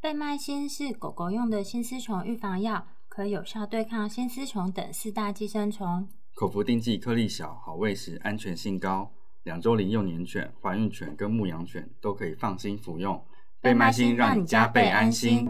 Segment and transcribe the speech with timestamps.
[0.00, 6.08] 贝麦新是狗狗用的新丝虫预防药，可有效对抗新丝虫等四大寄生虫。
[6.34, 9.10] 口服定剂，颗粒小，好喂食，安全性高。
[9.42, 13.20] 两周龄幼年犬、怀孕犬跟牧羊犬都可以放心服用。
[13.60, 15.48] 贝麦新让你加倍安心。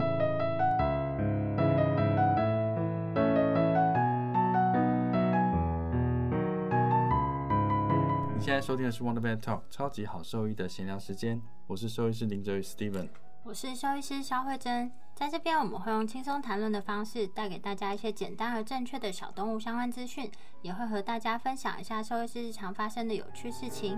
[8.35, 13.09] 你现在收听的是 Wonder Vet Talk 超级好兽医的闲聊时间，我是兽医师林哲宇 Steven，
[13.43, 20.29] 我是兽医师肖慧珍，在这边我们会用轻松谈论的方式，带给大家一些简单而正确的小动物相关资讯，
[20.61, 23.97] 也会和大家分享一下兽医师日常发生的有趣事情。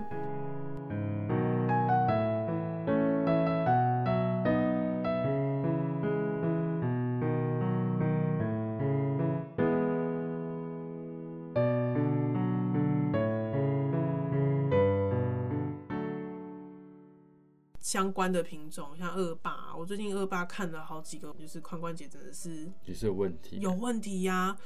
[18.02, 24.56] 相关的品种，像恶霸，我最近恶霸看了好几个，就是髋关节真的是也是有问题，有问题呀，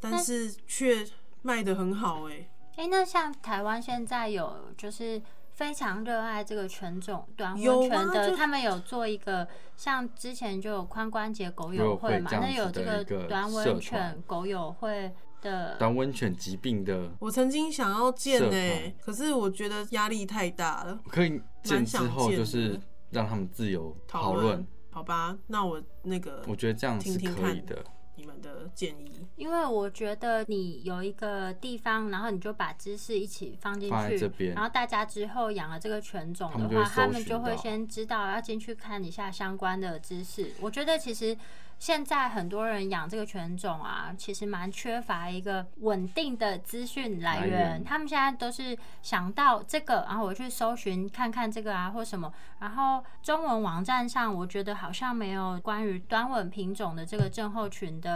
[0.00, 1.06] 但是却
[1.42, 2.48] 卖的很好哎。
[2.76, 5.20] 哎，那像台湾现在有就是
[5.52, 15.12] 非常热爱这个犬种短温犬的，他们有做一个像之前就有髋关节狗友会嘛，那有这个短吻犬狗友会。
[15.40, 20.98] 的短温犬疾病的，我曾经想要建呢，可是我觉得压力太大了。
[21.08, 22.80] 可以建之后就是
[23.10, 25.36] 让他们自由讨论，好吧？
[25.46, 27.84] 那我那个，我觉得这样是可以的。
[28.18, 40.50] 你们的建议，因为我觉得你有一个地方，然后你就把知识一起放进去，然后大家之后养了这个犬种的话，他们就会先知道要进去看一下相关的知识。
[40.60, 41.38] 我觉得其实。
[41.80, 47.84] 现在很多人养这个犬种啊，其实蛮缺乏一个稳定的资讯来源。
[47.84, 52.32] 他们现在都是想到这个，然后我去搜寻看看这个啊，或什么。
[52.58, 58.07] 然后中文网站上，我觉得好像没有关于端吻品种的这个症候群的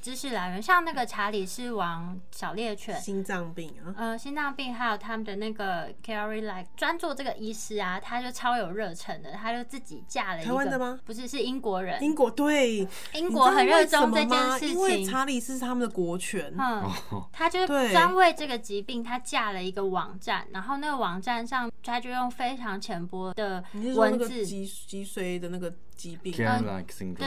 [0.00, 0.62] 知识来源。
[0.62, 10.46] 像那个查理士王小猎犬，心脏病啊，呃，心脏病，还有他们的那个 Carry Like 专做这个医师啊，他就超有热忱的，他就自己嫁了一个。
[10.46, 10.98] 台湾的吗？
[11.04, 12.02] 不是，是英国人。
[12.02, 12.86] 英国对。
[13.12, 16.90] 英国很热衷这件事情，因为查理是他们的国权，嗯，
[17.32, 23.62] 他就专为这个疾病，他架了一个网站，然后那个网站上，他就用非常浅薄的
[23.94, 25.72] 文字，脊脊髓的那个。
[25.96, 26.32] 疾病，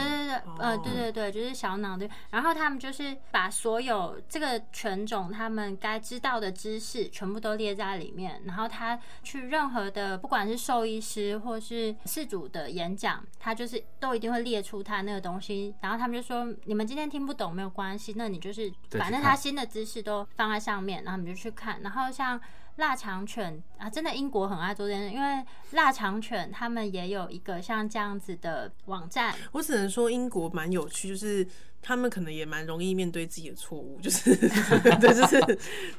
[0.00, 2.08] 对对，呃，对对对，就是小脑的。
[2.30, 8.40] 然后他们就是把所有这个犬种他们该知道的知识全部都列在里面。
[8.44, 15.74] 然后他去任何的，不管是兽医师或是饲主的演讲，他就是都一定会列出他那个东西。
[15.80, 22.40] 然后他们就说：“你们今天听不懂没有关系，那你就是反正他新的知识都放在上面，然后你就去看。”然后像。
[22.80, 29.32] 腊肠犬啊，真的英国很爱做这件事，因为腊肠犬他们也有一个像这样子的网站。
[29.52, 31.46] 我只能说英国蛮有趣，就是
[31.80, 35.40] 他们可能也蛮容易面对自己的错误， 就是对，就是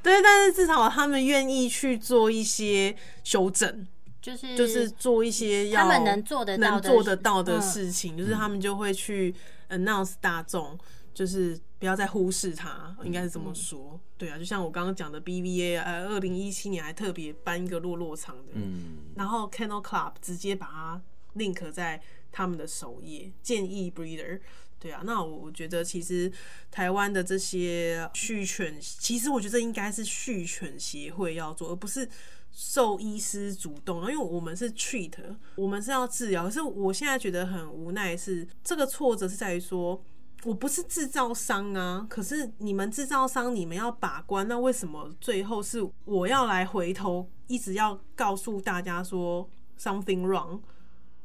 [0.03, 2.93] 对，但是至少他们愿意去做一些
[3.23, 3.87] 修正，
[4.21, 9.33] 就是就是做一些他们能做得能做得到的事情，就是他们就会去
[9.69, 10.77] announce 大众。
[11.13, 13.99] 就是不要再忽视它，应该是这么说。
[14.17, 21.01] 对啊，就像我刚刚讲的 BVA，呃，二零一七年还特别颁一个落落场的，嗯，然后 Kennel Club 直接把它
[21.35, 22.01] link 在
[22.31, 24.39] 他们的首页，建议 breeder。
[24.79, 26.31] 对啊，那我我觉得其实
[26.71, 32.07] 台湾的这些畜犬，其实我觉得应该是畜犬协会要做，而不是
[32.51, 35.13] 兽医师主动，因为我们是 treat，
[35.55, 36.45] 我们是要治疗。
[36.45, 40.03] 可是我现在觉得很无奈，是这个挫折是在于说。
[40.43, 49.47] 我不是制造商啊，可是你们制造商，你们要把关，那为什么最后是我要来回头，一直要告诉大家说
[49.79, 50.59] something wrong？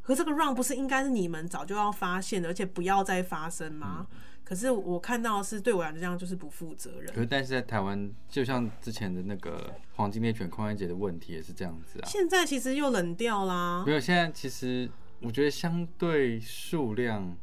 [0.03, 4.07] 可这个 wrong 不是应该是你们早就要发现的，而且不要再发生吗？
[4.45, 7.07] 可是我看到是对我来讲就是不负责任。
[7.15, 12.07] 可是但是在台湾，就像之前的那个黄金猎犬髋关节的问题也是这样子啊。
[12.07, 13.83] 现在其实又冷掉啦。
[13.87, 14.89] 没有，现在其实
[15.21, 17.35] 我觉得相对数量。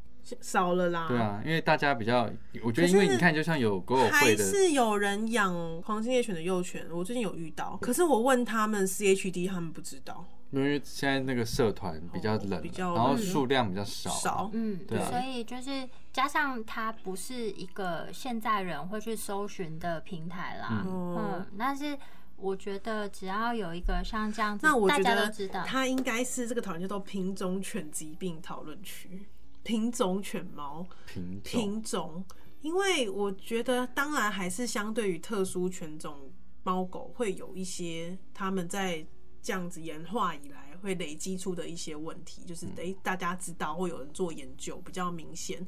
[0.41, 2.29] 少了啦，对啊，因为大家比较，
[2.63, 21.97] 我觉得因为你看，就像有狗友会的，还是有人养黄金猎犬的幼犬，我最近有遇到，可是我问他们 C H D，他们不知道，因为现在那个社团比较冷，比较然后数量比较少，少，嗯，对，所以就是加上它不是一个现在人会去搜寻的平台啦，嗯，但是
[22.37, 25.31] 我觉得只要有一个像这样子，那我觉得
[25.65, 29.27] 它应该是这个讨论叫做品种犬疾病讨论区，
[29.63, 32.23] 品种犬猫，品品种，
[32.61, 36.31] 因为我觉得当然还是相对于特殊犬种
[36.63, 39.05] 猫狗会有一些他们在。
[39.45, 45.61] 这样子演化以来会累积出的一些问题，就是诶，大家知道会有人做研究比较明显。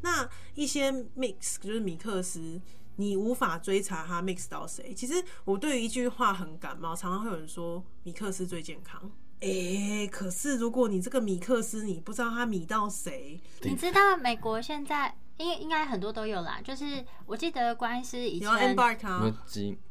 [0.00, 2.62] 那一些 mix 就是米克斯，
[2.94, 4.94] 你无法追查它 mix 到谁。
[4.94, 5.14] 其实
[5.44, 9.10] 我对于一句话很感冒，常常会有人说米克斯最健康。
[9.40, 16.60] 诶，可是如果你这个米克斯你不知道他米到谁，你知道美国现在应应该很多都有啦。
[16.64, 18.48] 就是我记得关系是以前。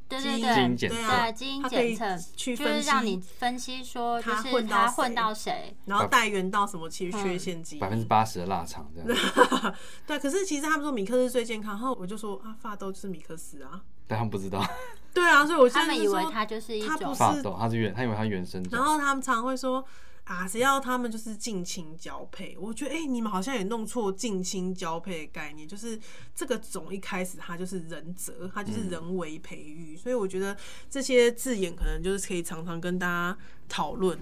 [0.08, 9.76] 对对对，对啊，基因检测就是让你分析说，就是他混到谁，然后带源到什么其实缺陷基因，百分之八十的腊肠这样。
[10.06, 14.64] 对，可是其实他们说米克斯最健康，然后我就说啊，发豆就是米克斯啊，但他们不知道。
[15.16, 18.64] 对啊，所以我他们以为他就是一种发抖，他是原，他以为他原生。
[18.70, 19.84] 然后他们常会说。
[20.26, 22.58] 啊，谁要他们就是近亲交配？
[22.60, 26.00] 我觉得，哎，你们好像也弄错近亲交配的概念，就是
[26.34, 30.58] 这个种一开始它就是人择，它就是人为培育，所以我觉得
[30.90, 33.38] 这些字眼可能就是可以常常跟大家
[33.70, 34.18] 讨论。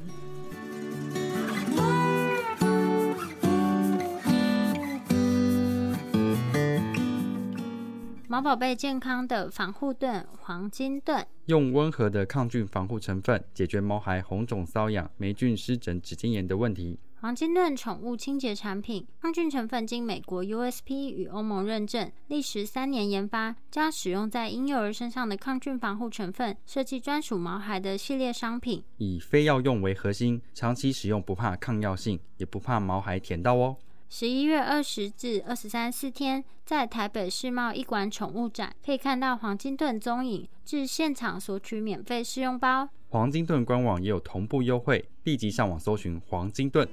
[8.34, 16.98] 毛宝贝健康的防护盾——黄金盾，用温和的抗菌防护成分解决毛孩红肿、瘙痒、霉菌、湿疹、指尖炎的问题。
[17.22, 33.78] 黄金盾宠物清洁产品，抗菌成分经美国 USP 与欧盟认证，历时三年研发，将使用在婴幼儿身上的抗菌防护成分设计专属毛孩的系列商品，以非药用为核心，长期使用不怕抗药性，也不怕毛孩舔到哦。
[34.16, 42.88] 十一月二十至二十三四天，在台北世贸一馆宠物展，可以看到黄金盾踪影，至现场索取免费试用包。
[43.10, 46.88] 黄金盾官网也有同步优惠，立即上网搜寻黄金盾。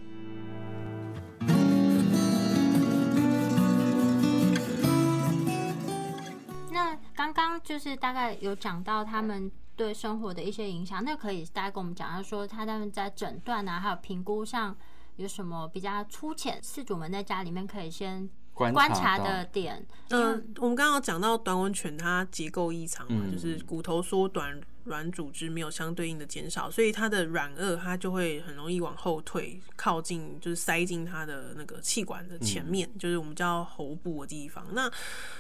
[6.73, 14.75] 那刚刚就是大概有讲到他们对生活的一些影响，那可以大概跟我们讲，下说他们在诊断啊，还有评估上。
[15.17, 19.87] 有什么比较粗浅，饲主们在家里面可以先观察的点？
[20.11, 34.67] 嗯，我们刚刚讲到短吻犬，它结构异常嘛，就是骨头缩短，软组织没有相对应的减少，所以它的软腭它就会很容易往后退，靠近就是塞进它的那个气管的前面，就是我们叫喉部的地方。
[34.73, 34.91] 那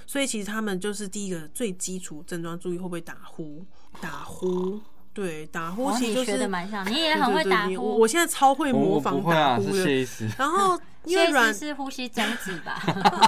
[0.06, 3.64] 所以其实他们就是第一个最基础症状，注意会不会打呼？
[4.00, 4.80] 打呼。
[5.20, 7.98] 对，打呼其实学的蛮像，你也很会打呼。
[7.98, 10.06] 我现在超会模仿打呼的。
[10.38, 12.80] 然后 因为软是呼吸终止吧，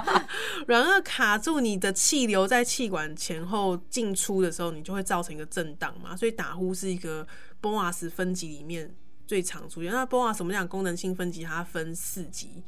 [0.68, 6.16] 软腭卡住你的气流在气管前后进出的时候，你就会造成一个震荡嘛。
[6.16, 7.26] 所以打呼是一个
[7.60, 8.90] 波瓦斯分级里面
[9.26, 9.92] 最常出现。
[9.92, 12.62] 那 BOAS 我们讲功能性分级，它分四级，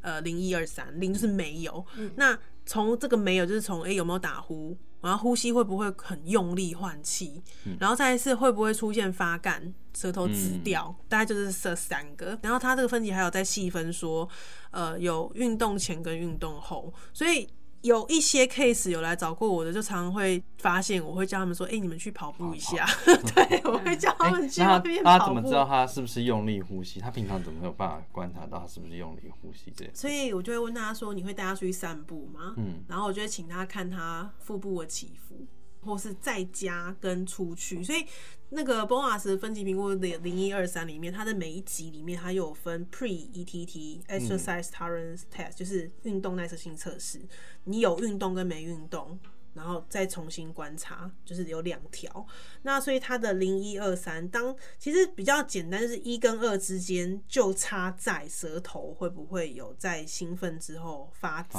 [0.00, 1.84] 呃，零一二三，零就是没有。
[2.16, 2.38] 那
[2.70, 4.76] 从这个没有，就是从哎有没有打呼。
[5.00, 7.42] 然后呼吸会不会很用力换气？
[7.80, 10.94] 然后再一次会不会出现发干、舌头紫掉？
[11.08, 12.38] 大概就是这三个。
[12.42, 14.28] 然后它这个分级还有在细分说，
[14.70, 17.48] 呃，有运动前跟运动后，所以。
[17.82, 22.86] 有一些 case 有来找过我的，就常常会发现，我会叫他们说：“哎，你们去跑步一下。”
[23.34, 25.18] 对，我会叫他们去那边跑步。
[25.18, 27.00] 他怎么知道他是不是用力呼吸？
[27.00, 29.72] 他平常怎么有办法观察到他是不是用力呼吸？
[29.76, 29.94] 这样。
[29.94, 35.46] 所以我就会问他说：“你会带他出去散步吗？”嗯，然后我就会请他看他腹部的起伏。
[35.80, 38.04] 或是在家跟出去，所以
[38.50, 47.20] 那个 BOAS 分级评估的零一二三里面，它的每一级里面，它有分 Pre ETT Exercise Tolerance Test，就是运动耐受性测试，
[47.64, 49.18] 你有运动跟没运动。
[49.54, 52.26] 然后再重新观察，就是有两条。
[52.62, 61.58] 那所以它的零一二三，当其实比较简单，是一跟二之间就差在舌头会不会有在兴奋之后发紫，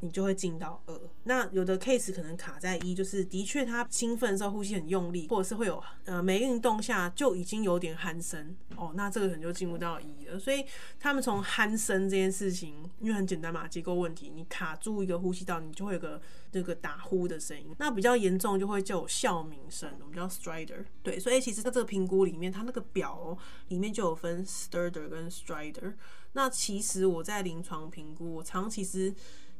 [0.00, 1.00] 你就会进到二。
[1.24, 10.38] 那有的 case 可能卡在一，就是的确他兴奋的时候呼吸很用力，或者是会有呃没运动下就已经有点鼾声哦，那这个可能就进入到一了。
[10.38, 10.64] 所以
[10.98, 16.20] 他们从鼾声这件事情，因为很简单嘛，结构问题，你卡住一个呼吸道，你就会有个
[16.52, 17.00] 这个打。
[17.10, 20.84] 呼的声音，那比较严重就会就有哮鸣声，我们叫 strider。
[21.02, 25.94] 对，所以其实在这个评估里面，它那个表里面就有分 strider 跟 strider。
[26.34, 29.12] 那其实我在临床评估，我常其实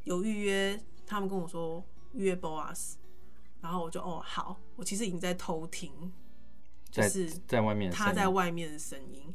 [0.05, 1.83] 有预约，他们跟我说
[2.13, 2.95] 预约 boas，
[3.61, 5.91] 然后我就哦好，我其实已经在偷听。
[6.89, 9.35] 就是在外面他在外面的声音，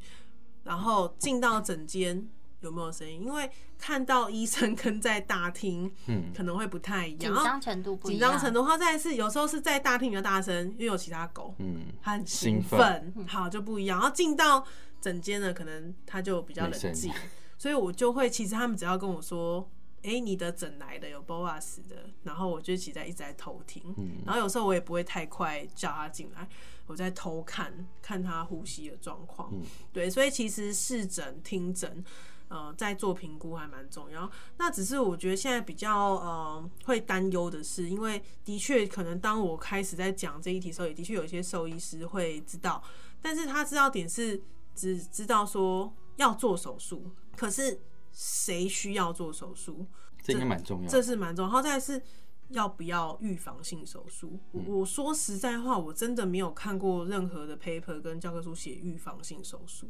[0.63, 2.29] 然后进到诊间。
[2.65, 3.21] 有没有声音？
[3.21, 7.33] 因为看到医生 跟在大厅，嗯，可能会不太一样。
[7.33, 8.31] 紧张程度不一样。
[8.31, 13.99] 紧张程度，话再是有时候是在大厅比较大声，因为有其他狗，嗯，很兴奋，好就不一样。
[13.99, 14.65] 然后进到
[14.99, 17.11] 整间呢，可能他就比较冷静，
[17.57, 19.69] 所以我就会，其实他们只要跟我说，
[20.03, 26.47] 哎，你的诊来的有 BOAS 的，然后我就起在一直在偷听，嗯，然后有时候我也不会太快叫他进来，
[26.87, 29.61] 我在偷看看他呼吸的状况，嗯，
[29.93, 32.03] 对，所以其实视诊听诊。
[32.47, 34.29] 呃，在做评估还蛮重要。
[34.57, 42.83] 那只是我觉得现在比较呃会担忧的是，因为的确可能当我开始在讲这一题的时候，也的确有一些兽医师会知道，
[43.21, 44.41] 但是他知道点是
[44.75, 47.79] 只知道说要做手术，可是
[48.11, 49.85] 谁需要做手术？
[50.21, 51.51] 这应该蛮重要，这是蛮重要。
[51.51, 52.01] 然后再是
[52.49, 54.39] 要不要预防性手术？
[54.51, 59.89] 我说实在话，我真的没有看过任何的 paper 跟教科书写预防性手术。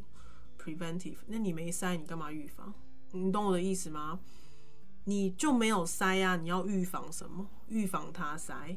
[0.65, 2.73] preventive，那你没塞，你干嘛预防？
[3.11, 4.19] 你懂我的意思吗？
[5.03, 6.35] 你就没有塞啊？
[6.35, 7.47] 你要预防什么？
[7.67, 8.75] 预防他塞。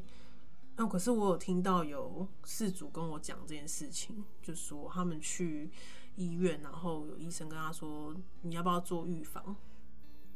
[0.75, 5.71] 那可是我有听到有事主跟我讲这件事情，就说他们去
[6.15, 9.55] 医院，然后有医生跟他说你要不要做预防？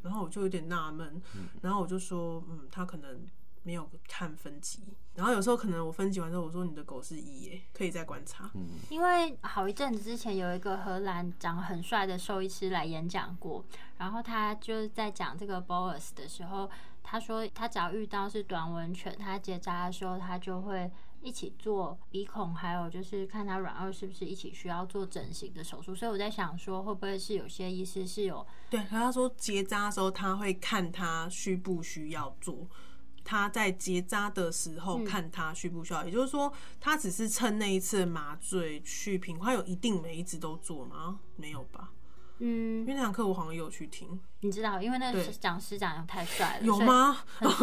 [0.01, 1.22] 然后我就有点纳闷，
[1.62, 3.25] 然后我就说，嗯，他可能。
[3.63, 4.84] 没有看分级，
[5.15, 8.51] 然后有时候可能我分级完之后，我说你的狗是一耶，可以再观察。
[8.53, 13.63] 嗯，因为好一阵子之前有一个荷兰长很帅的兽医师来演讲过，
[13.98, 16.70] 然后他就是在讲这个 BOAS 的时候，
[17.01, 20.91] 他说他只要遇到是短吻犬，他结扎的时候，他就会
[21.22, 25.96] 一起做鼻孔，还有就是看他软腭是不是一起需要做整形的手术。
[25.96, 32.67] 所以我在想说，会不会是有些医师是有对，他说结扎的时候他会看他需不需要做。
[33.24, 41.20] 他在结扎的时候看他需不需要，也就是说，他只是趁那一次麻醉去评，他有一定每一只都做吗？
[41.36, 41.92] 没有吧？
[42.45, 44.19] 嗯，因为那堂课我好像有去听。
[44.41, 46.65] 你知道，因为那个讲师长太帅了。
[46.65, 47.17] 有吗？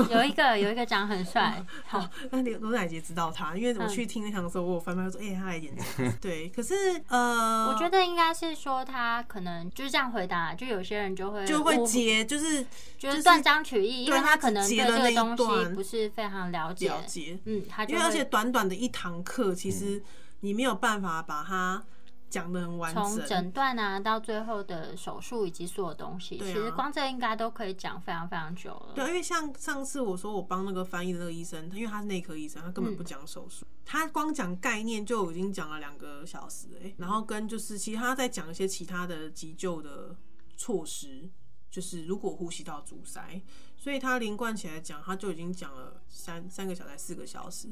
[0.08, 1.62] 有一个 有一个长很帅。
[1.87, 5.87] 好，那罗乃杰知道他，因为我去听那堂的时候，我有翻翻说，哎，他来演讲。
[6.18, 6.75] 对，可是
[7.08, 12.64] 呃，我觉得应该是说他可能就是这样回答，就有些人就会就会接，就是
[12.96, 16.88] 就是断章取义，因为他可能对这个东西不是非常了解。
[16.88, 20.02] 了解，嗯，他因为而且短短的一堂课，其实
[20.40, 21.84] 你没有办法把它。
[22.30, 28.92] 讲的很完整，从诊断啊到最后的手术以及所有东西，其实光这应该都可以讲非常非常久了。
[28.94, 40.14] 对，因为像上次我说我帮那个翻译的那个医生，因为他是内科医生，他根本不讲手术，他光讲概念就已经讲了两个小时哎，然后跟就是其他在讲一些其他的急救的
[40.56, 41.28] 措施，
[41.68, 43.42] 就是如果呼吸道阻塞，
[43.76, 47.68] 所以他连贯起来讲，他就已经讲了三三个小时、四个小时，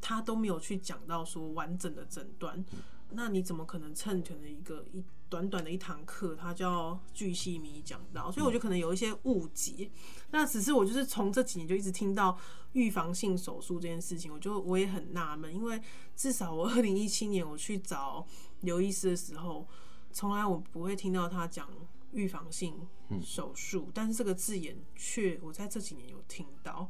[0.00, 2.64] 他都没有去讲到说完整的诊断。
[3.12, 8.30] 那你怎么可能趁可能一个一短短的一堂课，他就要巨细靡讲到？
[8.30, 9.90] 所以我觉得可能有一些误解。
[10.30, 12.38] 那只是我就是从这几年就一直听到
[12.72, 15.80] 预防性手术这件事情，我就我也很纳闷，因为
[16.16, 18.26] 至少我 二零一七年我去找
[18.60, 19.66] 刘医师的时候，
[20.12, 21.68] 从来我不会听到他讲
[22.12, 22.74] 预防性
[23.22, 26.88] 手术，但是这个字眼却我在这几年有听到。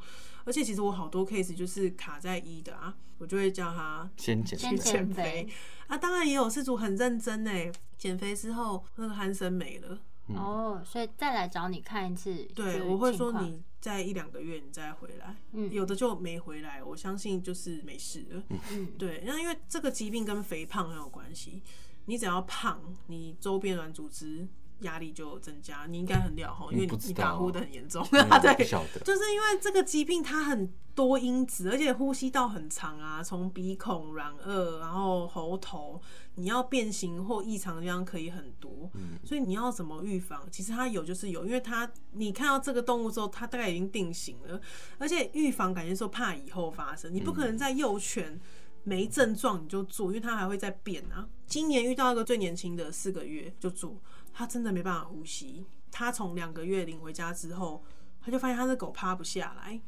[0.50, 5.48] 而且其实我好多 case 就是卡在一的啊，我就会叫他先减先减肥
[5.86, 5.96] 啊。
[5.96, 9.96] 当然也有事主很认真哎，减肥之后那个鼾声没了
[10.34, 12.34] 哦，所以再来找你看一次。
[12.52, 18.42] 对，我会说你在一两个月你再回来，嗯，有的就没回来，我相信就是没事了。
[18.72, 21.62] 嗯，对，那因为这个疾病跟肥胖很有关系，
[22.06, 24.48] 你只要胖，你周边软组织。
[24.80, 36.00] 压力就增加，你应该很了哈，因为你你打呼的很严重， 对，就是因为这个疾病它很多因子，而且呼吸道很长啊，从鼻孔、软腭，然后喉头，
[36.34, 38.90] 你要变形或异常的地方可以很多，
[39.24, 40.46] 所以你要怎么预防？
[40.50, 44.60] 其实它有就是有，因为它你看到这个动物之后，它大概已经定型了，
[44.98, 48.40] 而且预防感觉说怕以后发生，你不可能在幼犬
[48.82, 51.28] 没症状你就做，因为它还会再变啊。
[51.46, 53.96] 今年遇到一个最年轻的四个月就做。
[54.32, 55.66] 他真的没办法呼吸。
[55.92, 57.84] 他从两个月领回家之后，
[58.20, 59.80] 他就发现他的狗趴不下来，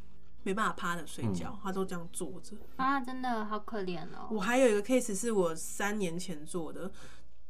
[0.42, 4.28] 没办法趴着睡觉，他都这样坐着啊，真的好可怜哦。
[4.30, 6.90] 我还有一个 case 是我三年前做的，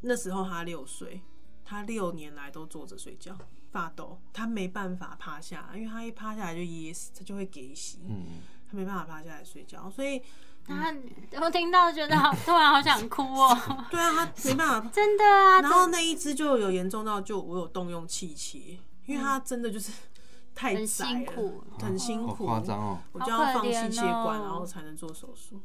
[0.00, 1.22] 那时候他六岁，
[1.64, 3.36] 他六年来都坐着睡觉，
[3.70, 10.22] 发抖，他没办法趴下，因为他一趴下来就噎死，他就会给洗，嗯，他没办法趴下来睡觉，所以。
[10.66, 10.94] 他
[11.40, 13.56] 我听到觉得好突然好想哭哦。
[13.90, 15.60] 对啊，他没办法， 真的啊。
[15.60, 19.92] 然后那一只就有严重到就我有动用气切，因为他真的就是
[20.54, 22.98] 太辛苦，很辛苦，夸张哦。
[23.12, 25.60] 我就要放气切管，然后才能做手术。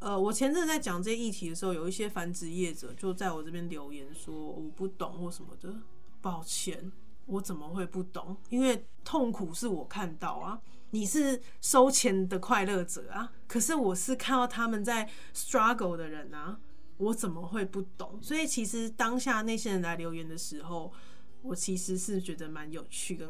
[0.00, 5.74] 呃，我前阵在讲这议题的时候，有一些繁殖业者就在我这边留言说我不懂或什么的，
[6.20, 6.92] 抱歉，
[7.24, 8.36] 我怎么会不懂？
[8.50, 10.60] 因为痛苦是我看到啊，
[10.94, 16.56] 你是收钱的快乐者啊，可是我是看到他们在 struggle 的人啊，
[16.98, 18.16] 我怎么会不懂？
[18.22, 20.92] 所以其实当下那些人来留言的时候，
[21.42, 23.28] 我其实是觉得蛮有趣跟。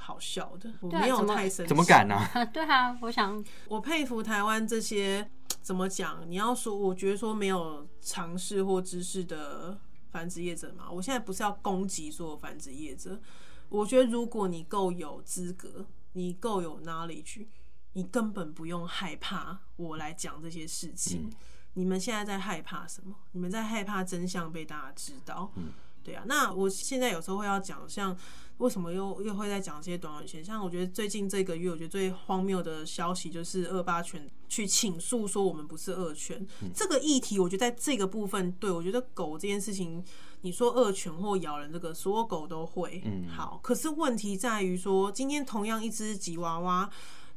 [0.00, 2.16] 好笑的，我没有太生气，怎么敢呢？
[2.50, 5.28] 对啊，我想我佩服台湾这些
[5.60, 6.22] 怎么讲？
[6.30, 9.78] 你要说，我觉得说没有尝试或知识的
[10.10, 10.90] 繁殖业者嘛。
[10.90, 13.20] 我现在不是要攻击所有繁殖业者，
[13.68, 17.46] 我觉得如果你够有资格，你够有 knowledge，
[17.92, 21.30] 你根本不用害怕我来讲这些事情。
[21.74, 23.14] 你们现在在害怕什么？
[23.32, 25.52] 你们在害怕真相被大家知道？
[25.56, 25.72] 嗯，
[26.02, 26.24] 对啊。
[26.26, 28.16] 那我现在有时候会要讲像。
[28.58, 30.62] 为什么又又会在讲这些短文现象？
[30.62, 36.44] 我觉得最近这个月，我觉得最荒谬的消息就是恶霸犬去请诉说我们不是恶犬。
[36.74, 40.04] 这个议题，我觉得在这个部分，对我觉得狗这件事情，
[40.40, 43.00] 你说恶犬或咬人，这个所有狗都会。
[43.04, 43.60] 嗯，好。
[43.62, 46.90] 可是问题在于说，今天同样一只吉娃娃，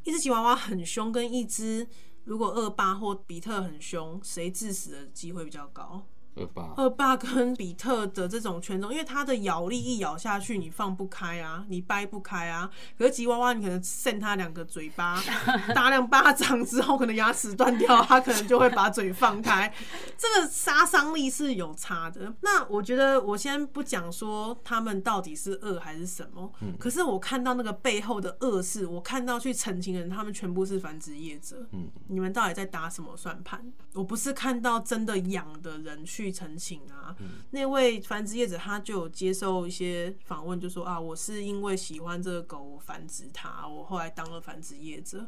[0.03, 1.87] 一只吉娃娃很凶，跟一只
[2.23, 6.07] 如果恶霸或比特很凶，谁致死的机会比较高？
[6.35, 12.69] 恶霸，恶霸跟比特的这种犬种，因为它的咬力一咬下去，你放不开啊，你掰不开啊。
[12.97, 15.21] 可是吉娃娃，你可能扇它两个嘴巴，
[15.75, 19.73] 打两巴掌之后，可能牙齿断掉，它可能就会把嘴放开。
[20.17, 22.33] 这个杀伤力是有差的。
[22.39, 33.61] 那我觉得，我先不讲说他们到底是恶还是什么，嗯，可是我看到那个背后的恶事，我看到去澄清的人，他们全部是繁殖业者，嗯，你们到底在打什么算盘？
[33.93, 36.20] 我不是看到真的养的人去。
[36.21, 37.15] 去澄清啊！
[37.49, 45.27] 那位繁殖业者他就有接受一些访问，就说啊，我是因为喜欢这个狗，我繁殖它，我后来当了繁殖业者，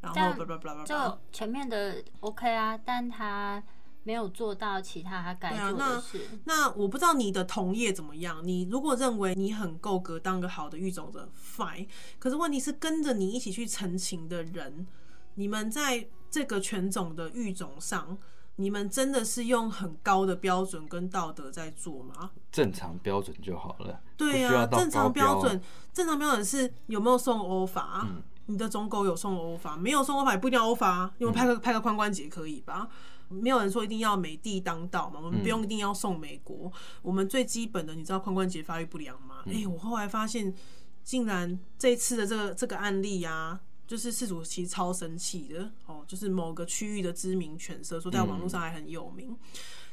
[0.00, 3.62] 然后不不不不，就前面的 OK 啊，但他
[4.02, 6.20] 没有做到其他他该做的事。
[6.44, 8.40] 那我不知道你的同业怎么样？
[8.42, 11.86] 你如果认为你很够格当个好的育种者，fine。
[12.18, 14.86] 可是问题是跟着你一起去澄清的人，
[15.34, 18.16] 你们在这个犬种的育种上。
[18.60, 22.30] 你们真的是用很高的标准跟道德在做吗？
[22.52, 24.00] 正常标准就好了。
[24.18, 25.58] 对呀，正常标准，
[25.94, 28.06] 正常标准是有没有送欧法？
[28.46, 32.86] 你的种狗有送欧法，没有送欧法也不一定要欧法，因为拍个拍个髋关节可以吧？
[33.28, 36.70] 没有人说一定要美帝当道嘛，我们不用一定要送美国。
[37.00, 39.36] 我们最基本的，你知道髋关节发育不良吗？
[39.46, 40.52] 哎，我后来发现，
[41.02, 43.60] 竟然这次的这个这个案例呀。
[43.90, 49.36] 就是事主其实超生气的哦，就是某个区域的知名犬舍，说在网络上还很有名。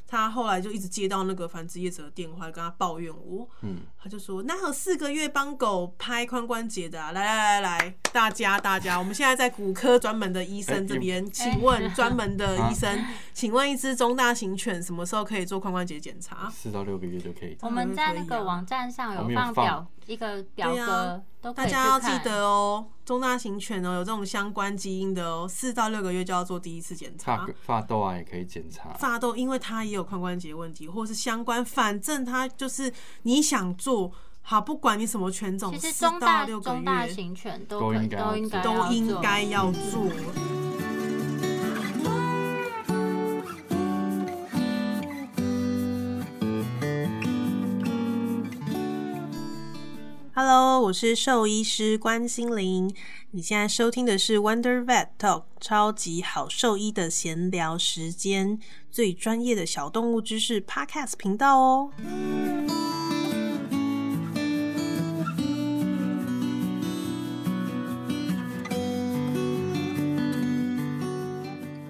[0.06, 3.46] 他后来就一直接到那个繁殖业者的电话，跟他抱怨我。
[3.62, 16.48] 嗯，他就说：“那有四个月帮狗拍髋关节的，啊来来来来，大家大家，我们现在在骨科专门的医生这边，请问 专门的医生，请问一只中大型犬什么时候可以做髋关节检查？
[16.48, 17.58] 四到六个月就可以。
[17.62, 21.22] 我们在那个网站上有放表。”一个表格，
[21.54, 22.86] 大家要记得哦。
[23.04, 27.36] 中大型犬哦，有这种相关基因的哦，四到六个月就要做第一次检查。
[27.36, 28.88] 发发痘啊，也可以检查。
[28.94, 32.90] 发痘，因为它也有髋关节问题，或是相关，反正它就是
[33.24, 40.57] 你想做好，不管你什么犬种，四到六个月，中大型犬都都应该都应该要做。
[50.40, 52.94] Hello，我是兽医师关心灵。
[53.32, 61.90] 你现在收听的是 Wonder Vet Talk，超级好兽医的闲聊时间，最专业的小动物知识 Podcast 频道哦。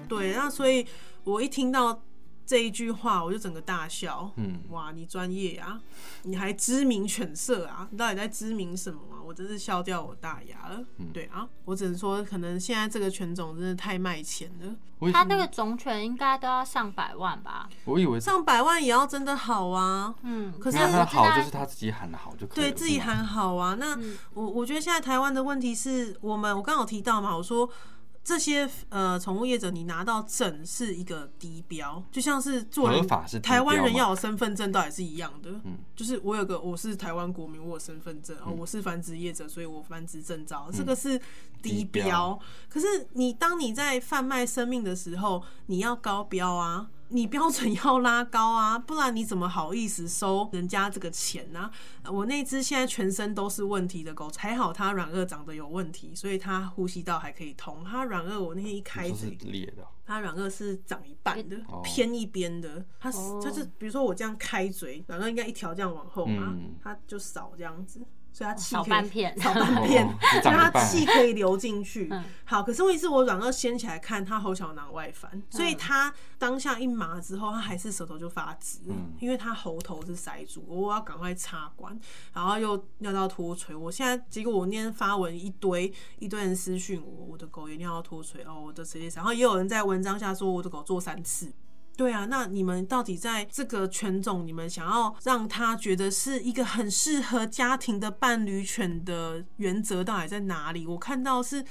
[0.07, 0.87] 对，那所以
[1.23, 2.01] 我一听到。
[2.49, 5.79] 这一句话我就整个大笑，嗯，哇，你专业啊，
[6.23, 9.21] 你还知名犬舍啊，你到底在知名什么啊？
[9.23, 10.83] 我真是笑掉我大牙了。
[10.97, 15.11] 嗯对啊，我只能说，可能现在这个犬种真的太卖钱了。
[15.13, 17.69] 它那个种犬应该都要上百万吧？
[17.85, 20.15] 我以为上百万也要真的好啊。
[20.23, 22.55] 嗯，可是它好就是他自己喊的好就可以。
[22.55, 23.75] 对自己喊好啊。
[23.75, 23.95] 那
[24.33, 27.69] 我我觉得现在台湾的问题是我们，我刚刚有提到嘛，我说。
[28.23, 35.49] 这些呃，宠物业者，你拿到证是一个低标，就像是做合法是台湾人要有身份证，倒也是一样的。
[35.63, 41.19] 嗯，就是我有个我是台湾国民，我有身份证，哦，我是繁殖业者，所以我繁殖证照，这个是
[41.61, 42.39] 低标。
[42.69, 46.89] 可是你当你在贩卖生命的时候，你要高标啊。
[47.11, 51.69] 你标准要拉高啊，不然你怎么好意思收人家这个钱呢？
[52.11, 57.83] 我那只现在全身都是问题的狗，还好它软腭长得有问题，所以它呼吸道还可以通。
[57.83, 62.85] 它软腭我那天一开是裂的，它软腭是长一半的，偏一边的。
[62.99, 68.01] 它就是比如说我这样开嘴，软腭应该一条这样往后嘛，它就少这样子。
[68.31, 70.07] 所以它气少半片，少半片，
[70.41, 72.11] 所以它气可以流进去。
[72.45, 78.79] 好，可是问题是我软腭掀起来看，它喉小囊外翻，所以它当下一麻之后，它还是舌头就发直，
[79.19, 81.99] 因为它喉头是塞住，我要赶快插管，
[82.33, 83.75] 然后又尿道脱垂。
[83.75, 91.51] 我现在结果我那天发文一堆，一堆人私讯我，我的狗也尿道脱垂哦，我的直接，然后也有人在文章下说我的狗做三次。
[91.99, 100.87] 对啊，那你们到底在这个犬种，你们想要让他觉得是一个很适合家庭的伴侣犬的原则到底在哪里？
[100.87, 101.61] 我看到是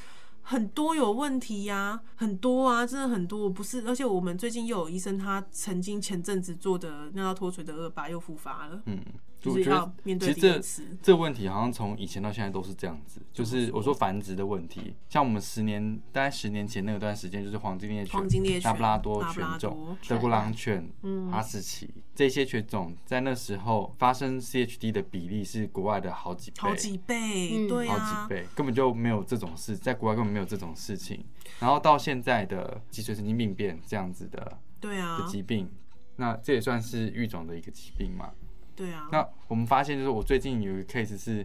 [0.42, 3.48] 很多有问题呀，很多啊，真的很多。
[3.48, 8.82] 不是，而且我们最近又有医生，他曾经前阵子做的尿道脱垂的恶霸又复发了。
[8.84, 9.00] 嗯。
[9.44, 10.61] 我觉得其实这
[11.01, 18.20] 这问题好像从以前到现在都是这样子，就是我说繁殖的问题，像我们十年大概十年前那段时间，就是黄金猎犬、
[18.64, 20.90] 拉布拉多犬种、德国狼犬、
[21.31, 31.24] 哈士奇这些犬种，在那时候发生 CHD 的比例是国外的好几倍，好几倍，对好几倍，根本就没有这种事，在国外根本没有这种事情。
[31.61, 35.70] 然后到现在的脊髓神经病变这样子的，对啊，的疾病，
[36.16, 38.33] 那这也算是育种的一个疾病嘛？
[38.78, 41.44] 对啊，那我们发现就是我最近有一个 case 是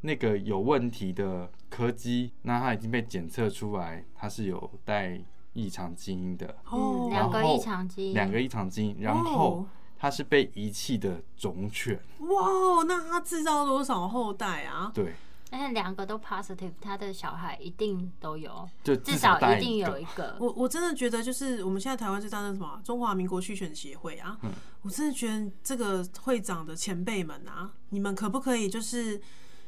[0.00, 5.20] 那个有问题的柯基，那它已经被检测出来，它是有带
[5.52, 9.64] 异常基因的哦，两个异常基因，两个异常基因，然后
[9.96, 11.96] 它是被遗弃的种犬。
[12.18, 14.90] 哇，那它制造多少后代啊？
[14.92, 15.14] 对。
[15.56, 20.36] 但是两个都 positive，他的小孩一定都有，就至少一定有一个。
[20.40, 24.36] 我我真的觉得，就是我们现在台湾最大的什么中华民国续选协会啊，
[24.82, 29.20] 我真的觉得这个会长的前辈们啊，你们可不可以就是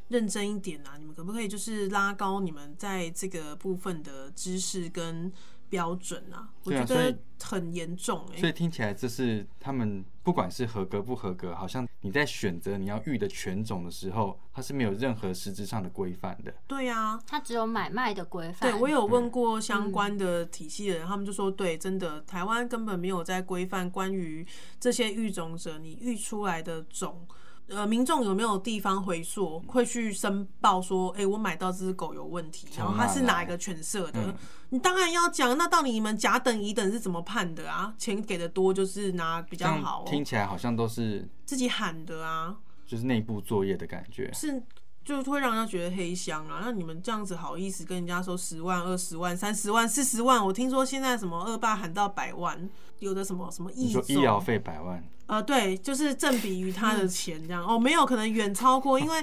[0.08, 0.96] 认真一点啊？
[0.98, 5.32] 你们可不可以就是拉高你们在这个部分的知识跟？
[5.68, 8.38] 标准啊，我觉得很严重哎。
[8.38, 16.52] 所以听起来这是他们不管是合格不合格，好像你在选择你要育的犬种的时候，它是没有任何实质上的规范的。
[16.66, 18.70] 对啊，它只有买卖的规范。
[18.70, 24.46] 对我有问过相关的体系的人，他们就说，对，真的台湾根本没有在规范关于
[24.80, 27.26] 这些育种者你育出来的种。
[27.68, 34.34] 呃，民众有没有地方回溯会去申报说，哎，我买到这只狗有问题，然后它是哪一个犬舍的？
[34.68, 35.58] 你当然要讲。
[35.58, 37.92] 那到底你们甲等乙等是怎么判的啊？
[37.98, 40.04] 钱给的多就是拿比较好。
[40.06, 44.32] 听起来好像都是自己喊的啊，就是内部作业的感觉。
[44.32, 44.62] 是，
[45.06, 46.60] 就会让人家觉得黑箱啊。
[46.60, 50.44] 那你们这样子好意思跟人家说十万、二十万、三十万、四十万？
[50.44, 55.02] 我听说现在什么恶霸喊到百万，有的什么什么医医疗费百万。
[55.26, 59.22] 呃，对，就是正比于他的钱这样哦，没有可能远超过，因为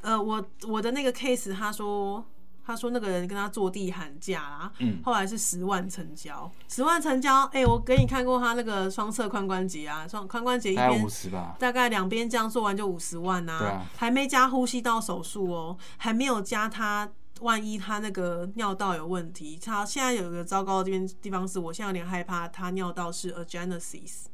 [0.00, 2.24] 呃，我我的那个 case，他说
[2.66, 17.08] 他说那个人跟他坐地喊价啦，嗯，后来是十万成交，十万成交，哎，我给你看过他那个双侧髋关节啊，双髋关节一边五十吧，大概两边这样做完就五十万呐，还没加呼吸道手术哦，还没有加他
[17.40, 24.24] 万一他那个尿道有问题，他现在有一个糟糕的地方地方是我现在有点害怕他尿道是 agenesis。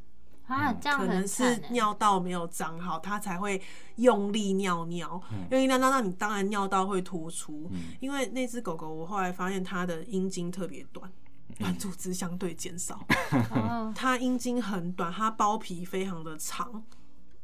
[0.46, 3.60] 啊，这样可能是尿道没有长好，他才会
[3.96, 7.70] 用力尿尿，用力尿尿，那你当然尿道会突出。
[8.00, 11.10] 因为那只狗狗，我后来发现它的阴茎特别短，
[11.58, 13.00] 短组织相对减少。
[13.94, 16.84] 它阴茎很短，它包皮非常的长，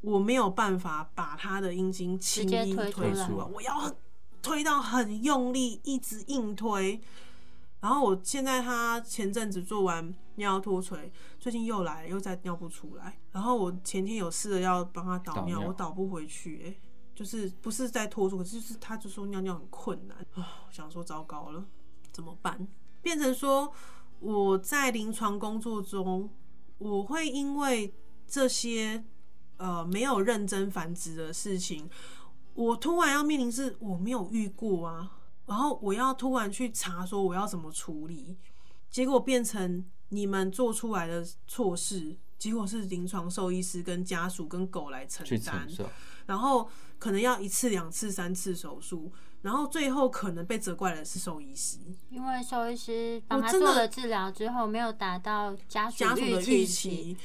[0.03, 3.91] 我没有办法把它的阴茎轻易推出来，我要
[4.43, 7.01] 推到很用力，一直硬推。
[7.81, 13.19] 然后我现在他前阵子做完尿脱垂，最近又来又再尿不出来。
[13.31, 16.75] 然后我前天有试着要帮他导尿，我导不回去，哎，
[17.15, 21.65] 就是不是在脱出，可是就是他就说尿尿很困难啊，想说糟糕了，
[22.11, 22.67] 怎么办？
[23.01, 23.73] 变成说
[24.19, 26.29] 我在临床工作中，
[26.79, 27.95] 我会因为
[28.27, 29.05] 这些
[29.57, 31.89] 呃没有认真繁殖的事情，
[32.55, 35.15] 我突然要面临是我没有遇过啊。
[35.49, 38.37] 然后我要突然去查说我要怎么处理，
[38.91, 45.67] 结果变成你们做出来的错事，结果是临床兽医师跟家属跟狗来承担，
[46.27, 51.79] 然后可能要一次两次三次手术，然后最后可能被责怪的是兽医师，
[52.11, 57.17] 因为兽医师帮他做了治疗之后没有达到家属的预期。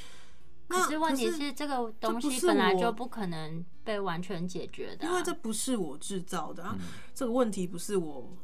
[0.67, 6.77] 可是问题是，这个东西本来就不可能被完全解决的，因为这不是我制造的啊。
[7.13, 8.35] 这个问题不是我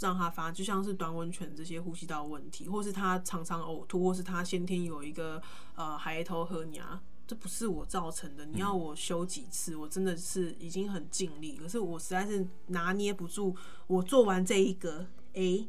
[0.00, 5.40] 让他发，就像是短吻犬这些呼吸道问题，或是他常常呕吐，或是他先天有一个
[5.74, 8.44] 呃海头和牙，这不是我造成的。
[8.46, 13.56] 你要我修几次，我真的是已经很尽力，可是我实在是拿捏不住。
[13.86, 15.66] 我做完这一个，哎，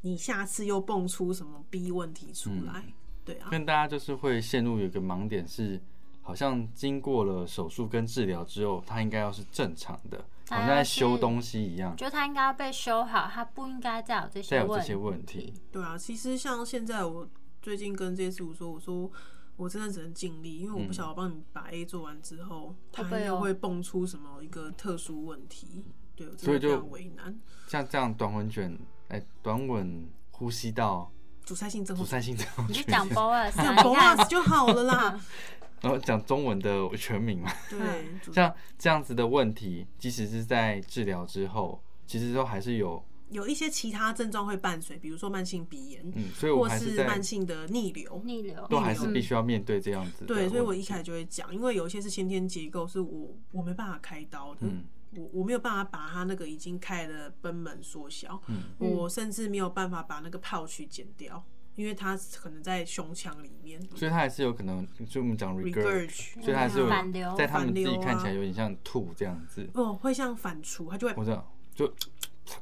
[0.00, 2.92] 你下次又蹦出什么 B 问题出来？
[3.32, 5.80] 对啊，跟大家就是会陷入有一个盲点是。
[6.22, 11.96] 好像经过了手术跟治疗之后，它应该要是正常的，好像在修东西一样。
[11.96, 15.52] 就它应该要被修好，它不应该再有这些再有这些问题。
[15.72, 17.28] 对啊，其实像现在我
[17.60, 19.10] 最近跟这些师傅说，我说
[19.56, 25.84] 我真的只能尽力，因为我不晓得帮你把 A 做完之后，他又会蹦出什么一个特殊问题。
[26.14, 27.40] 对，所以就为难。
[27.66, 31.10] 像这样短吻卷，哎，短吻呼吸道
[31.50, 35.20] 阻塞性症，阻塞性症，你就讲 BOAS，讲 BOAS 就好了啦。
[35.82, 48.64] 然后讲中文的全名嘛，对，像这样子的问题，即使是在治疗之后，其实都还是有有一些其他症状会伴随，比如说慢性鼻炎，嗯，所以我还是慢性的逆流，逆流。
[48.68, 50.24] 都还是必须要面对这样子。
[50.24, 54.68] 对，所以我一开始就会讲，因为有一些是先天结构，是我我没办法开刀的，
[55.16, 61.44] 我我没有办法把它那个已经开的贲门缩小，嗯，我甚至没有办法把那个泡去剪掉。
[61.76, 66.10] 因为它可能在胸腔里面，所以它还是有可能，就我们讲 regurg，
[66.42, 66.88] 所以它还是有
[67.34, 69.66] 在他们自己看起来有点像吐这样子。
[69.72, 71.86] 哦，会像反刍，它就会，我知道，就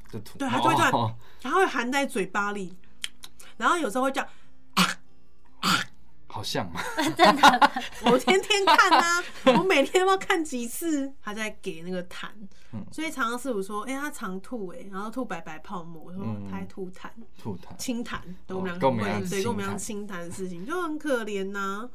[0.09, 2.73] 就吐，对，它就会这样，它会含在嘴巴里，
[3.57, 4.29] 然后有时候会这样。
[6.31, 6.71] 好像，
[7.17, 7.71] 真的，
[8.05, 9.23] 我天天看啊，
[9.57, 12.27] 我每天要看几次，他在给那个痰，
[12.91, 17.09] 所以常常师傅说，哎，他常吐，哎，然后吐白白泡沫，我说他吐痰，
[17.41, 20.19] 吐痰，清痰，对我们两个会，对，跟我们讲清痰。
[20.19, 21.89] 的事情，就很可怜呐。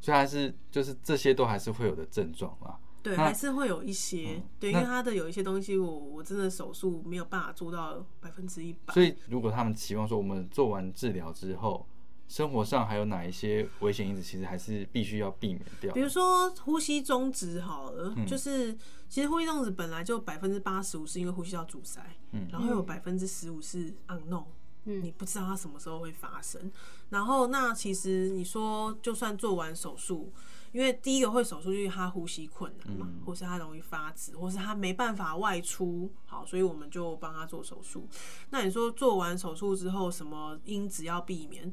[0.00, 8.94] 所以还是就是这些都还是会有的症状嘛，对，还是会有一些，对，因为他的有一些东西，我我真的手术没有办法做到百分之一百。
[8.94, 11.86] 所以如果他们期望说，我们做完治疗之后。
[12.26, 15.92] 生活上还有哪一些危险因子，其实还是必须要避免掉。
[15.92, 18.76] 比如说呼吸中止，好了，就是
[19.08, 22.00] 其实呼吸中止本来就百分之八十五是因为呼吸道阻塞，
[22.32, 24.46] 嗯，然后有百分之十五是 unknown，
[24.84, 26.72] 嗯，你不知道它什么时候会发生。
[27.10, 30.32] 然后那其实你说就算做完手术，
[30.72, 38.08] 因为第一个会手术就是他呼吸困难嘛，或是他容易发紫，或是他没办法外出，好，所以我们就帮他做手术。
[38.50, 41.72] 那你说做完手术之后，什么因子要避免？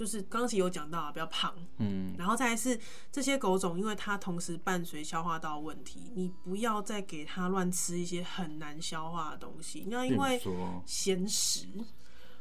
[0.00, 2.80] 就是刚才有讲到啊，比较胖，嗯，然后再来是
[3.12, 9.84] 这些狗种，因为它同时伴随消化道问题，你不要再给它乱吃一些很难消化的东西。
[9.90, 10.40] 那因为
[10.86, 11.66] 鲜食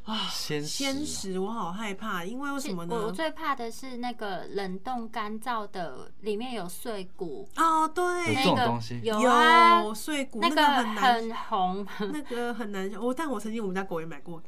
[0.05, 2.95] 啊，鲜鲜食我好害怕，因为为什么呢？
[2.95, 13.01] 我最怕的是那个冷冻干燥的，里面有碎骨哦，对，那个有啊，碎骨那个很红， 那个很难消。
[13.01, 14.41] 我但我曾经我们家狗也买过，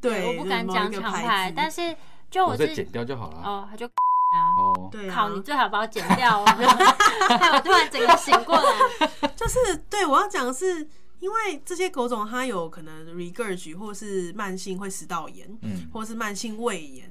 [0.00, 1.94] 对，我不敢讲厂牌，但是。
[2.34, 6.44] 就我再剪掉就好了哦，他就哦，对，好，你最好把我剪掉哦。
[6.44, 10.84] 害 我突然整个醒过来， 就是对我要讲的是，
[11.20, 17.08] 因为这些狗种它有可能 regurg 或是慢性会食道炎，嗯，或是慢性胃炎。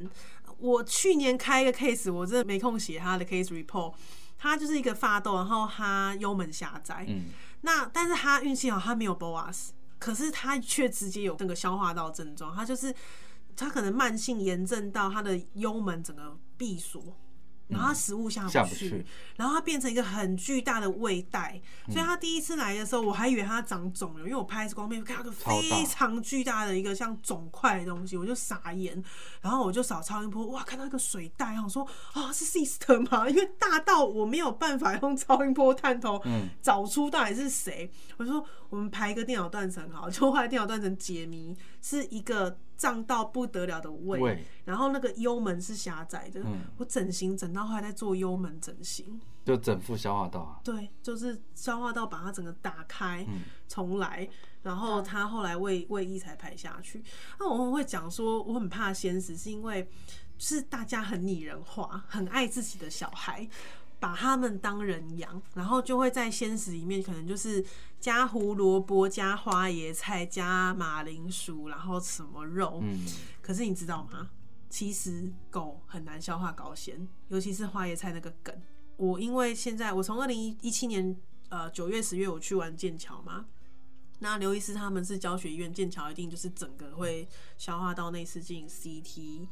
[0.59, 3.93] 我去年开一个 case，我真的没空写他的 case report。
[4.37, 7.27] 他就是一个发痘，然后他幽门狭窄，嗯，
[7.61, 12.93] 那但是他运气好，他没有 boas，可是他却直接有那个消化道症状，他就是。
[13.55, 17.01] 他可能慢性炎症到他的幽门整个闭锁。
[17.69, 19.03] 然后他食物下不去，
[19.37, 29.01] 然后他变成一个很巨大的胃袋，所以他第一次来的时候，我还以为他长肿瘤，因为我拍 X 光片看到个非常巨大的一个像肿块的东西，我就傻眼。
[29.41, 33.27] 然后我就扫超音波，哇，看到一个水袋，我说啊，是 sister 吗？
[33.29, 36.21] 因为大到我没有办法用超音波探头
[36.61, 37.89] 找出到底是谁。
[38.17, 46.41] 我说我们排一个电脑断层，好， 就后来电脑断层解谜是一个胀到不得了的胃，然后那个幽门是狭窄的，
[46.77, 47.63] 我整形整到。
[47.63, 50.59] 后来在做幽门整形，就整副消化道啊。
[50.63, 53.23] 对，就是消化道把它整个打开，
[53.67, 54.27] 重来，
[54.63, 57.03] 然后他后来胃胃液才排下去。
[57.39, 59.87] 那我们会讲说，我很怕鲜食，是因为
[60.39, 63.47] 是大家很拟人化，很爱自己的小孩，
[64.03, 67.63] 把他们当人养，然后就会在鲜食里面可能就是
[68.01, 72.81] 加胡萝卜、加花椰菜、加马铃薯，然后什么肉。
[72.83, 72.99] 嗯，
[73.41, 74.29] 可是你知道吗？
[74.69, 78.53] 其实狗很难消化高纤，尤其是花椰菜那个梗。
[78.97, 81.15] 我因为现在我从二零一七年
[81.47, 83.45] 呃九月十月我去玩剑桥嘛，
[84.19, 87.25] 那刘医师他们是教学医院，剑桥一定就是整个会
[87.57, 89.47] 消化到内视镜 CT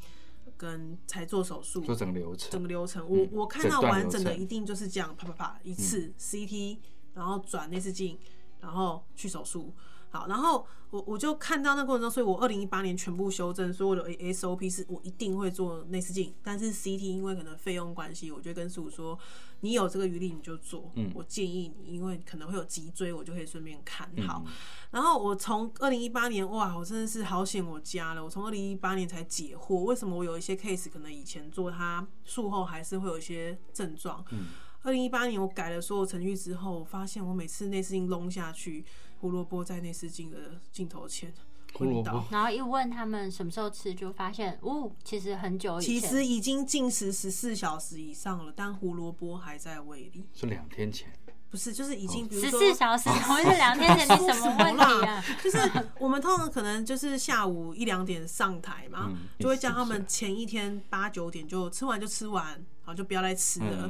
[0.61, 6.77] 跟才做手术，做整个流程，整个流程我我看到完整的一定就是这样，啪啪啪一次 CT，
[7.15, 8.19] 然后转内视镜，
[8.59, 9.73] 然后去手术。
[10.11, 19.17] 好，然后我我就看到那过程中，所以我二零一八年全部修正，所有的 SOP 是我一定会做内视镜，但是 CT 因为可能费用关系，我就跟师傅说，
[19.61, 24.43] 你有这个余力你就做，嗯，我建议你，因为可能会有脊椎，我就可以顺便看好。
[24.91, 34.47] 然后我从二零一八年，哇，我真的是好险我加了，我从二零一八年才解惑，为什么我有一些 case 可能以前做它术后还是会有一些症状，嗯。
[34.83, 38.83] 二零一八年我改了所有程序之后，发现我每次内视镜隆下去，
[39.21, 41.31] 胡萝卜在内视镜的镜头前。
[42.29, 50.25] 然后一问他们什么时候吃，就发现哦，其实很久以前，其实已经进食十四小时以上了，但胡萝卜还在胃里。
[50.33, 51.09] 是两天前？
[51.49, 55.23] 不是，就是已经十四小时，同是两天前，你 什么问题啊？
[55.41, 55.57] 就是
[55.97, 63.89] 我们通常可能就是下午一两点上台嘛，就会叫他们前一天八九点就吃完就吃完，好就不要来吃了。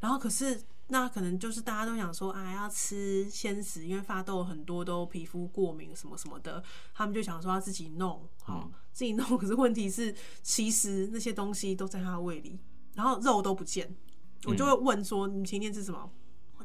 [0.00, 6.62] 然后可是那可能就是大家都想说啊，要吃鲜食，因为发豆很多都皮肤过敏什么什么的，
[6.94, 9.36] 他们就想说要自己弄，好自己弄。
[9.36, 12.58] 可是问题是，其实那些东西都在他胃里，
[12.94, 13.94] 然后肉都不见，
[14.44, 16.10] 我就会问说，你今天吃什么？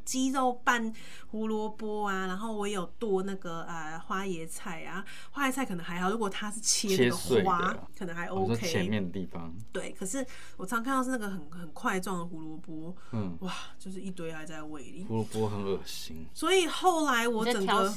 [0.05, 0.93] 鸡肉拌
[1.27, 8.55] 胡萝卜啊，然后我有剁那个呃花椰菜啊，花椰菜可能还好，如果它是切那个花，可能还 OK。
[8.67, 9.53] 前面的地方。
[9.71, 10.25] 对，可是
[10.57, 15.03] 我常看到是那个很很块状的胡萝卜，嗯，哇，就是一堆还在胃里。
[15.03, 16.25] 胡萝卜很恶心。
[16.33, 17.93] 所以后来我整个。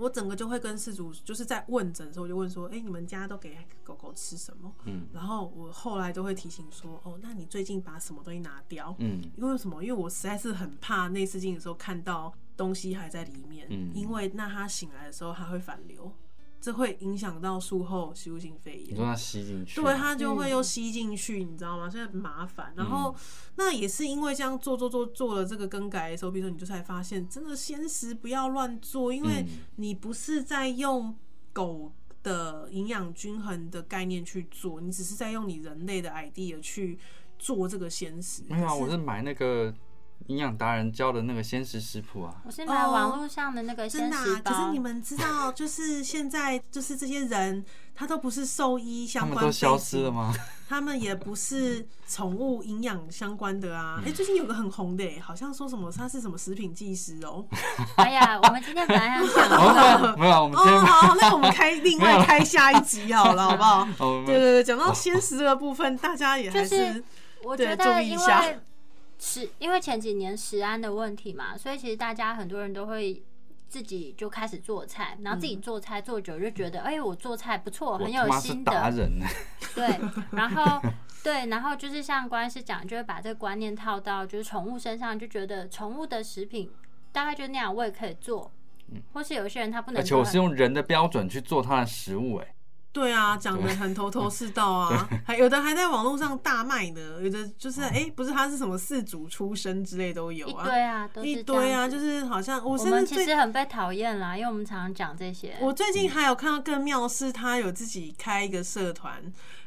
[0.00, 9.82] 食我整个就会跟事主，就是在问诊的时候，我就问说：“哎，你们家都给狗狗吃什么？”嗯，然后我后来都会提醒说：“哦，那你最近把什么东西拿掉？”嗯，因为什么？
[9.84, 16.10] 因为我实在是很怕内视镜的时候看到东西还在里面，嗯，因为那它醒来的时候它会反流。
[16.60, 18.90] 这会影响到术后吸入性肺炎。
[18.90, 21.88] 你说它吸进去，对，它就会又吸进去，你知道吗？
[21.88, 22.72] 现在很麻烦。
[22.76, 23.14] 然后
[23.56, 29.46] 那也是因为这样做做做做了这个更改的时候，比如说你就才发现，真的鲜食不要乱做，因为
[29.76, 31.16] 你不是在用
[31.52, 31.92] 狗
[32.22, 36.98] 的营养均衡的概念去做，你只是在用你人类的 idea 去
[37.38, 38.42] 做这个鲜食。
[38.48, 39.74] 没有啊，我是买那个。
[40.26, 44.52] 营养达人教的那个鲜食食谱啊，我是买网络上的那个鲜食包。
[44.52, 50.32] 可是你们知道，就是现在就是这些人，他都不是兽医相关，他们都消失了吗？
[50.68, 54.00] 他们也不是宠物营养相关的啊。
[54.06, 57.44] 哎，最近有个很红的，好像说什么他是什么食品技师哦。
[57.96, 63.84] 哎呀，我们今天本来要讲的， 没有，我们今天好，那我们开另外开下一集好了，好不好？
[64.24, 67.02] 对对对，讲到鲜食这个部分，大家也还是
[67.42, 68.60] 我觉得因为。
[69.20, 73.22] 是因为前几年食安的问题嘛，所以其实大家很多人都会
[73.68, 78.72] 自己就开始做菜，然后自己做菜做久就觉得，哎，我做菜不错，很有心得。
[79.74, 80.00] 对，
[80.32, 80.80] 然后
[81.22, 86.70] 对，然后就是像关师讲，就会把这个观念套到就是宠物身上，就觉得宠物的食品
[87.12, 88.50] 大概就那样，我也可以做。
[88.88, 92.54] 嗯，或是有些人他不能，而且我是用人的标准去做他的食物，哎。
[92.92, 105.56] 对啊，讲的很头头是道啊，还有的还在网络上大卖呢，有的就是哎，不是他是什么四主出身之类都有啊，对啊，一堆啊，就是好像我们其实很被讨厌啦，因为我们常常讲这些。
[105.60, 109.22] 我最近还有看到更妙是，他有自己开一个社团。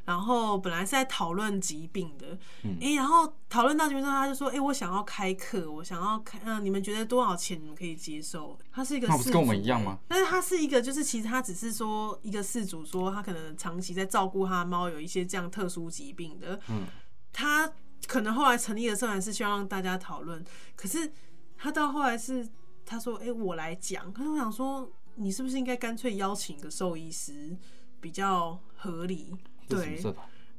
[0.05, 2.37] 然后本来是在讨论疾病的，
[2.81, 9.97] 哎，然后讨论到这边之后，他就说：“哎，我想要开课，我想要开，嗯，你们觉得多少钱你们可以接受？”他是一个，那不是跟我们一样吗？
[10.07, 16.85] 但是他是一个，就是其实他只是说一个事主说他可能长期在照顾他的猫，有一些这样特殊疾病的，嗯，
[17.31, 17.71] 他
[18.05, 20.43] 可能后来成立的社团是希望让大家讨论，
[20.75, 21.09] 可是
[21.57, 22.45] 他到后来是
[22.85, 27.57] 他说：“哎，我来讲。”可是我想说，你是不是应该干脆邀请一个兽医师
[28.01, 29.33] 比较合理？
[29.67, 30.02] 对，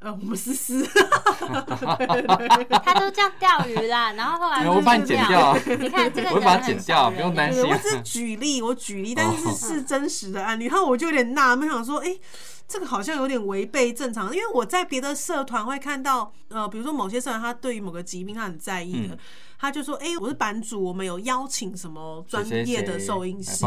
[0.00, 0.86] 呃，我们思思，
[2.84, 7.62] 他都叫钓鱼啦，然后后来我把你剪掉，你看这个，我把它剪掉，不用担心。
[7.64, 10.66] 我只是举例，我举例，但是是真实的案例。
[10.66, 12.16] 然后我就有点纳闷，想说，哎。
[12.66, 19.18] 这个好像有点违背正常，因为我在别的社团会看到，呃，比如说某些社团他对于某个疾病他很在意的，
[19.64, 23.64] 他就说：“哎，我是版主，我们有邀请什么专业的收音师，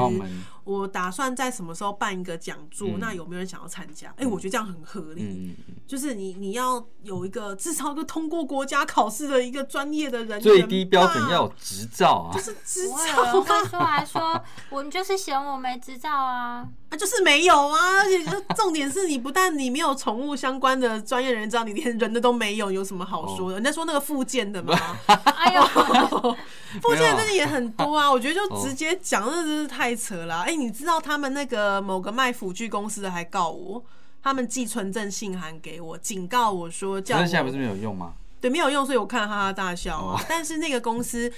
[0.63, 5.55] 我打算在什么时候办一个讲座，那有没有人想要参加？”哎，我觉得这样很合理，
[5.87, 13.41] 就是你你要有一个至少一个通过国家考试的一个专业的人，最低标准要有执照啊，就是执照。
[13.41, 16.67] 会说来说，我们就是嫌我没执照啊。
[16.89, 18.23] 啊，就是没有啊，而且
[18.55, 23.55] 重点是你不但你没有宠物相关的专业人知道，你连人的都没有，有什么好说的？
[23.55, 25.61] 人家说那个附件的嘛， 哎呦，
[26.81, 28.09] 附件真的也很多啊。
[28.11, 30.41] 我觉得就直接讲，那真是太扯了。
[30.41, 33.83] 哎，你知道他们那个某个卖辅具公司的还告我，
[34.21, 38.13] 他们寄存证信函给我，警告我说，叫现在不是没有用吗？
[38.39, 40.23] 对，没有用，所以我看哈哈大笑啊。
[40.29, 41.31] 但是那个公司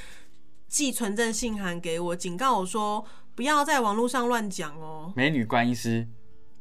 [0.67, 3.05] 寄存证信函给我，警告我说。
[3.35, 5.13] 不要在网络上乱讲哦。
[5.15, 6.05] 美女观音师。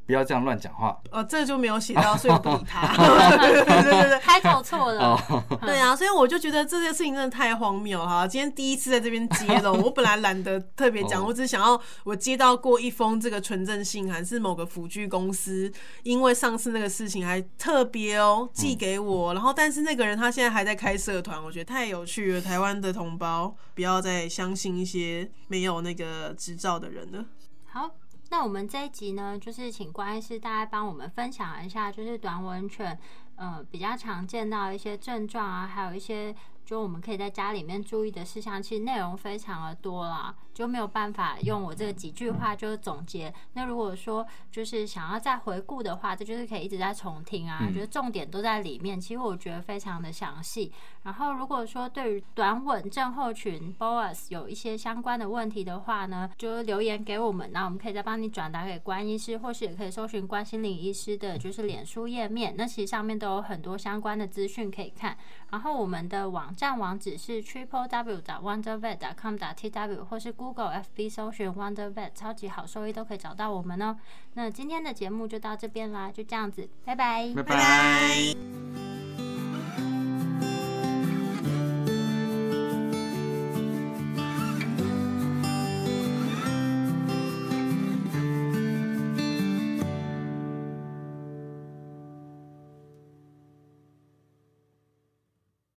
[0.09, 0.99] 不要这样乱讲话。
[1.11, 2.97] 哦，这就没有写到，所以不理他。
[2.97, 5.21] 对对对对，开口错了。
[5.61, 8.27] 对啊，所以我就觉得这件事情真的太荒谬哈。
[8.27, 15.71] 今天第一次在这边接了，我本来懒得特别讲，我只是想要我接到过一封这个纯正信函，是某个辅具公司，
[16.05, 22.41] 因为上次那个事情还特别哦寄给我，然后但是那个人他现在还在开社团，我觉得太有趣了。
[22.41, 27.27] 台湾的同胞不要再相信一些没有那个执照的人了。
[27.71, 27.91] 好。
[28.31, 32.99] 那我们这一集呢，就是请关医师大概帮我们分享一下，就是短吻犬，
[33.37, 36.35] 呃，比较常见到一些症状啊，还有一些。
[36.69, 43.33] 就我们可以在家里面注意的事项，其实内容非常的多啦，就没有办法用我这几句话就总结。
[43.53, 49.01] 那如果说就是想要再回顾的话，这就是可以一直在重听啊，觉得重点都在里面。
[49.01, 50.73] 其实我觉得非常的详细。
[51.05, 65.17] 然后如果说对于短吻症候群 BOAS 有一些相关的问题的话呢，就留言给我们，那我们可以再帮你转达给关医师，或是也可以搜寻关心林医师的就是脸书页面，那其实上面都有很多相关的资讯可以看。
[65.51, 73.95] 然后我们的网站网址是 triple w 的 wondervet com 的 tw，或是 Google Google、FB 搜寻 Wonder Vet 超级好，收益都可以找到我们哦。
[74.33, 77.59] 那今天的节目就到这边啦，就这样子，拜拜，拜拜。